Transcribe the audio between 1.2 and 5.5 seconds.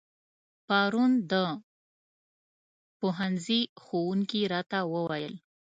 د پوهنځي ښوونکي راته و ويل